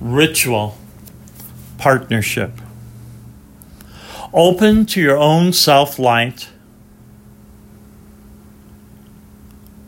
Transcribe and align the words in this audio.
ritual 0.00 0.76
partnership. 1.78 2.52
Open 4.32 4.86
to 4.86 5.00
your 5.00 5.18
own 5.18 5.52
self 5.52 5.98
light. 5.98 6.48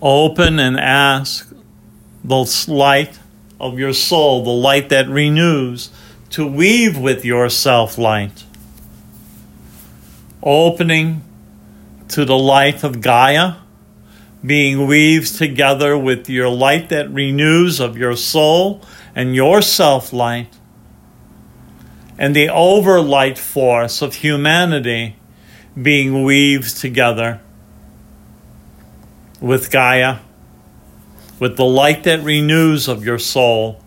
Open 0.00 0.58
and 0.58 0.78
ask 0.78 1.52
the 2.24 2.64
light 2.68 3.18
of 3.60 3.78
your 3.78 3.92
soul, 3.92 4.42
the 4.42 4.50
light 4.50 4.88
that 4.88 5.08
renews, 5.08 5.90
to 6.30 6.46
weave 6.46 6.98
with 6.98 7.24
your 7.24 7.48
self 7.48 7.96
light. 7.98 8.44
Opening 10.42 11.22
to 12.08 12.24
the 12.24 12.36
light 12.36 12.82
of 12.82 13.00
Gaia, 13.00 13.54
being 14.44 14.86
weaved 14.86 15.36
together 15.36 15.96
with 15.96 16.28
your 16.28 16.48
light 16.48 16.88
that 16.88 17.08
renews 17.10 17.78
of 17.78 17.96
your 17.96 18.16
soul 18.16 18.82
and 19.14 19.34
your 19.34 19.62
self 19.62 20.12
light, 20.12 20.58
and 22.18 22.34
the 22.34 22.48
overlight 22.48 23.38
force 23.38 24.02
of 24.02 24.16
humanity 24.16 25.16
being 25.80 26.24
weaved 26.24 26.76
together 26.76 27.40
with 29.40 29.70
Gaia, 29.70 30.18
with 31.38 31.56
the 31.56 31.64
light 31.64 32.04
that 32.04 32.22
renews 32.22 32.88
of 32.88 33.04
your 33.04 33.18
soul 33.18 33.82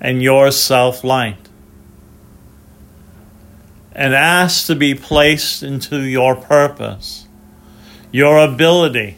and 0.00 0.22
your 0.22 0.50
self 0.50 1.02
light. 1.04 1.48
And 3.92 4.14
ask 4.14 4.66
to 4.66 4.76
be 4.76 4.94
placed 4.94 5.62
into 5.62 6.02
your 6.02 6.36
purpose, 6.36 7.26
your 8.12 8.38
ability 8.38 9.16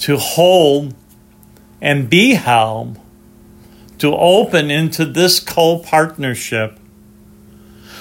to 0.00 0.16
hold 0.16 0.94
and 1.80 2.10
be 2.10 2.34
held, 2.34 2.98
to 3.98 4.14
open 4.16 4.70
into 4.70 5.04
this 5.04 5.38
co 5.40 5.78
partnership 5.78 6.78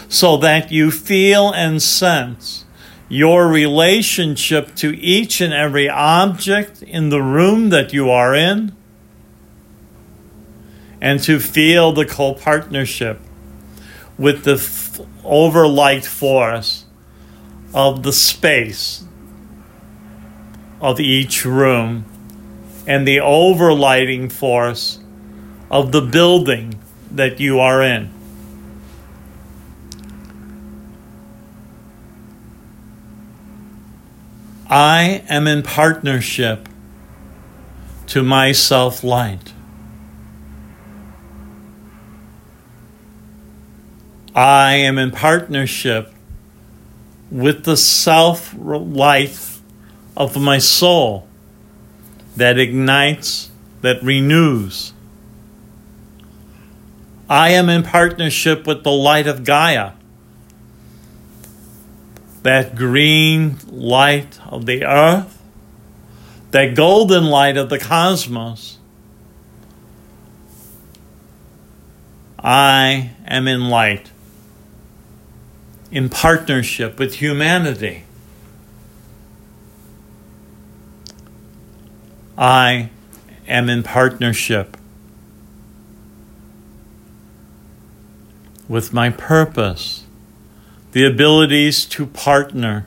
so 0.07 0.37
that 0.37 0.71
you 0.71 0.89
feel 0.89 1.51
and 1.51 1.81
sense 1.81 2.65
your 3.09 3.47
relationship 3.47 4.75
to 4.75 4.97
each 4.97 5.41
and 5.41 5.53
every 5.53 5.89
object 5.89 6.81
in 6.83 7.09
the 7.09 7.21
room 7.21 7.69
that 7.69 7.91
you 7.91 8.09
are 8.09 8.35
in, 8.35 8.75
and 11.01 11.21
to 11.23 11.39
feel 11.39 11.91
the 11.91 12.05
co 12.05 12.33
partnership 12.33 13.19
with 14.17 14.43
the 14.43 14.55
f- 14.55 14.99
overlight 15.23 16.05
force 16.05 16.85
of 17.73 18.03
the 18.03 18.13
space 18.13 19.03
of 20.81 20.99
each 20.99 21.45
room 21.45 22.05
and 22.87 23.07
the 23.07 23.17
overlighting 23.17 24.31
force 24.31 24.99
of 25.69 25.91
the 25.91 26.01
building 26.01 26.79
that 27.11 27.39
you 27.39 27.59
are 27.59 27.81
in. 27.81 28.09
I 34.69 35.23
am 35.27 35.47
in 35.47 35.63
partnership 35.63 36.69
to 38.07 38.23
my 38.23 38.51
self 38.51 39.03
light. 39.03 39.53
I 44.35 44.73
am 44.73 44.99
in 44.99 45.09
partnership 45.09 46.13
with 47.31 47.65
the 47.65 47.75
self 47.75 48.55
light 48.55 49.29
of 50.19 50.39
my 50.39 50.59
soul 50.59 51.27
that 52.35 52.59
ignites, 52.59 53.49
that 53.81 54.03
renews. 54.03 54.93
I 57.27 57.49
am 57.49 57.69
in 57.69 57.81
partnership 57.81 58.67
with 58.67 58.83
the 58.83 58.91
light 58.91 59.25
of 59.25 59.43
Gaia 59.43 59.93
that 62.43 62.75
green 62.75 63.57
light 63.67 64.39
of 64.47 64.65
the 64.65 64.85
earth, 64.85 65.41
that 66.51 66.75
golden 66.75 67.25
light 67.25 67.57
of 67.57 67.69
the 67.69 67.79
cosmos. 67.79 68.77
I 72.41 73.11
am 73.27 73.47
in 73.47 73.69
light, 73.69 74.11
in 75.91 76.07
partnership 76.07 76.97
with 76.97 77.15
humanity. 77.15 78.03
I 82.39 82.89
am 83.49 83.69
in 83.69 83.83
partnership 83.83 84.77
with 88.69 88.93
my 88.93 89.09
purpose 89.09 90.05
the 90.93 91.05
abilities 91.05 91.83
to 91.85 92.05
partner 92.05 92.85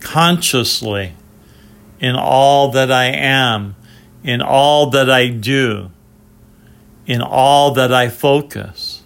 consciously 0.00 1.14
in 2.00 2.16
all 2.16 2.72
that 2.72 2.90
I 2.90 3.04
am, 3.04 3.76
in 4.24 4.42
all 4.42 4.90
that 4.90 5.08
I 5.08 5.28
do, 5.28 5.92
in 7.06 7.22
all 7.22 7.70
that 7.74 7.92
I 7.92 8.08
focus. 8.08 9.02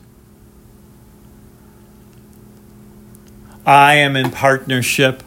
I 3.66 3.96
am 3.96 4.16
in 4.16 4.30
partnership 4.30 5.22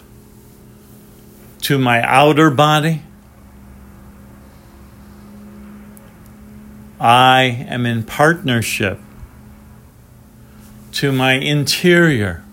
to 1.61 1.77
my 1.77 2.01
outer 2.01 2.49
body. 2.49 3.03
I 7.01 7.65
am 7.67 7.87
in 7.87 8.03
partnership 8.03 8.99
to 10.91 11.11
my 11.11 11.33
interior. 11.33 12.43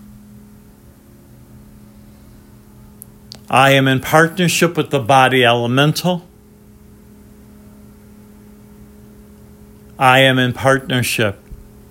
I 3.47 3.71
am 3.71 3.87
in 3.87 3.99
partnership 3.99 4.75
with 4.75 4.89
the 4.89 4.99
body 4.99 5.45
elemental. 5.45 6.25
I 9.99 10.21
am 10.21 10.39
in 10.39 10.53
partnership 10.53 11.37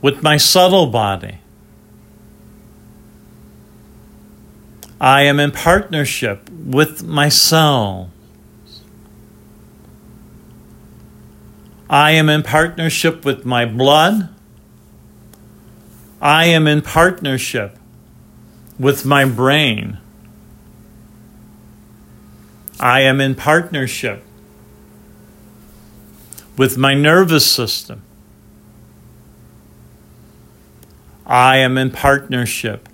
with 0.02 0.24
my 0.24 0.36
subtle 0.36 0.88
body. 0.88 1.38
I 5.00 5.22
am 5.22 5.38
in 5.38 5.52
partnership 5.52 6.50
with 6.50 7.04
my 7.04 7.28
cells. 7.28 8.08
I 11.90 12.10
am 12.12 12.28
in 12.28 12.42
partnership 12.42 13.24
with 13.24 13.46
my 13.46 13.64
blood. 13.64 14.28
I 16.20 16.46
am 16.46 16.66
in 16.66 16.82
partnership 16.82 17.78
with 18.78 19.06
my 19.06 19.24
brain. 19.24 19.98
I 22.78 23.00
am 23.00 23.20
in 23.20 23.34
partnership 23.34 24.22
with 26.56 26.76
my 26.76 26.94
nervous 26.94 27.50
system. 27.50 28.02
I 31.24 31.56
am 31.58 31.78
in 31.78 31.90
partnership 31.90 32.88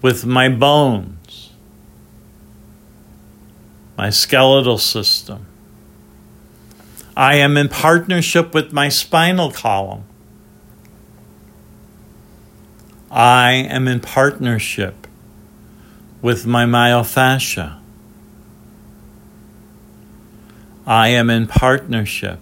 with 0.00 0.24
my 0.24 0.48
bones, 0.48 1.50
my 3.96 4.10
skeletal 4.10 4.78
system. 4.78 5.46
I 7.18 7.34
am 7.34 7.56
in 7.56 7.68
partnership 7.68 8.54
with 8.54 8.72
my 8.72 8.88
spinal 8.88 9.50
column. 9.50 10.04
I 13.10 13.54
am 13.54 13.88
in 13.88 13.98
partnership 13.98 15.08
with 16.22 16.46
my 16.46 16.64
myofascia. 16.64 17.80
I 20.86 21.08
am 21.08 21.28
in 21.28 21.48
partnership 21.48 22.38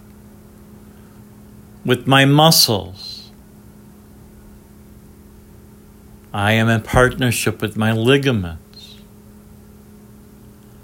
with 1.83 2.05
my 2.05 2.25
muscles. 2.25 3.31
I 6.31 6.51
am 6.51 6.69
in 6.69 6.83
partnership 6.83 7.63
with 7.63 7.77
my 7.77 7.93
ligaments. 7.93 8.97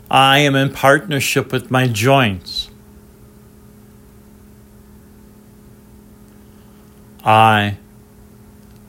I 0.10 0.40
am 0.40 0.56
in 0.56 0.74
partnership 0.74 1.52
with 1.52 1.70
my 1.70 1.88
joints. 1.88 2.72
I, 7.24 7.78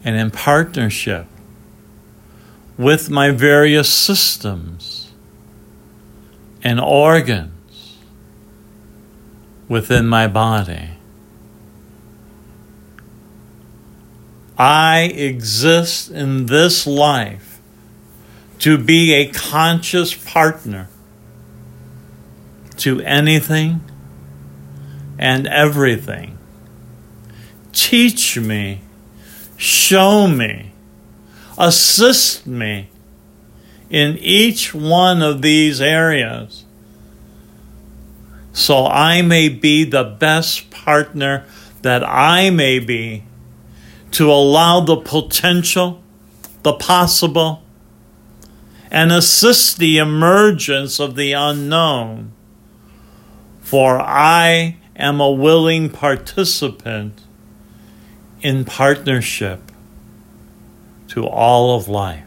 and 0.02 0.16
in 0.16 0.30
partnership 0.30 1.26
with 2.76 3.08
my 3.08 3.30
various 3.30 3.88
systems 3.88 5.12
and 6.62 6.80
organs 6.80 7.96
within 9.68 10.06
my 10.06 10.26
body. 10.26 10.90
I 14.58 15.12
exist 15.14 16.10
in 16.10 16.46
this 16.46 16.86
life 16.86 17.60
to 18.60 18.78
be 18.78 19.12
a 19.14 19.28
conscious 19.28 20.14
partner 20.14 20.88
to 22.78 23.00
anything 23.00 23.80
and 25.18 25.46
everything. 25.46 26.38
Teach 27.74 28.38
me, 28.38 28.80
show 29.56 30.26
me, 30.26 30.72
assist 31.58 32.46
me 32.46 32.88
in 33.90 34.16
each 34.18 34.72
one 34.74 35.20
of 35.20 35.42
these 35.42 35.80
areas 35.80 36.64
so 38.54 38.86
I 38.86 39.20
may 39.20 39.48
be 39.48 39.82
the 39.84 40.04
best 40.04 40.70
partner 40.70 41.44
that 41.82 42.04
I 42.04 42.50
may 42.50 42.78
be 42.78 43.24
to 44.12 44.30
allow 44.30 44.80
the 44.80 44.96
potential, 44.96 46.00
the 46.62 46.72
possible, 46.72 47.62
and 48.92 49.10
assist 49.10 49.78
the 49.78 49.98
emergence 49.98 51.00
of 51.00 51.16
the 51.16 51.32
unknown. 51.32 52.30
For 53.60 54.00
I 54.00 54.76
am 54.94 55.20
a 55.20 55.32
willing 55.32 55.90
participant 55.90 57.22
in 58.44 58.62
partnership 58.66 59.58
to 61.08 61.26
all 61.26 61.76
of 61.76 61.88
life. 61.88 62.23